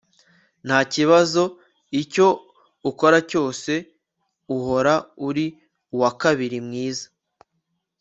[0.65, 1.43] ntakibazo
[2.01, 2.27] icyo
[2.89, 3.71] ukora cyose,
[4.55, 4.93] uhora
[5.27, 5.45] uri
[5.95, 7.07] uwakabiri mwiza